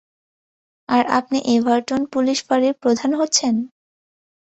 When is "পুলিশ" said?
2.13-2.37